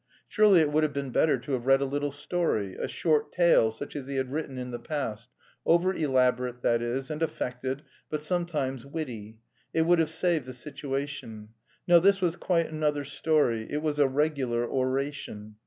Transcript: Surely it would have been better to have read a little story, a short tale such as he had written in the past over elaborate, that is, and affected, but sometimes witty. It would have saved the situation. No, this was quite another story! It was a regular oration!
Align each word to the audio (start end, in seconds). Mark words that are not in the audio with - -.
Surely 0.27 0.61
it 0.61 0.71
would 0.71 0.81
have 0.81 0.93
been 0.93 1.11
better 1.11 1.37
to 1.37 1.51
have 1.51 1.67
read 1.67 1.79
a 1.79 1.85
little 1.85 2.09
story, 2.11 2.73
a 2.75 2.87
short 2.87 3.31
tale 3.31 3.69
such 3.69 3.95
as 3.95 4.07
he 4.07 4.15
had 4.15 4.31
written 4.31 4.57
in 4.57 4.71
the 4.71 4.79
past 4.79 5.29
over 5.63 5.93
elaborate, 5.93 6.63
that 6.63 6.81
is, 6.81 7.11
and 7.11 7.21
affected, 7.21 7.83
but 8.09 8.23
sometimes 8.23 8.83
witty. 8.83 9.37
It 9.75 9.83
would 9.83 9.99
have 9.99 10.09
saved 10.09 10.47
the 10.47 10.53
situation. 10.53 11.49
No, 11.87 11.99
this 11.99 12.19
was 12.19 12.35
quite 12.35 12.71
another 12.71 13.03
story! 13.03 13.67
It 13.69 13.83
was 13.83 13.99
a 13.99 14.07
regular 14.07 14.67
oration! 14.67 15.57